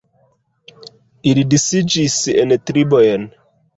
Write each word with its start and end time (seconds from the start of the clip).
Ili 1.33 1.43
disiĝis 1.53 2.17
en 2.45 2.57
tribojn. 2.71 3.29